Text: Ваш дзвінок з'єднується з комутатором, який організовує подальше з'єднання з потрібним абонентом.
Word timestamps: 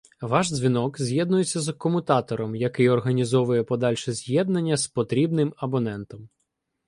Ваш 0.21 0.47
дзвінок 0.51 0.99
з'єднується 1.01 1.59
з 1.61 1.73
комутатором, 1.73 2.55
який 2.55 2.89
організовує 2.89 3.63
подальше 3.63 4.13
з'єднання 4.13 4.77
з 4.77 4.87
потрібним 4.87 5.53
абонентом. 5.57 6.29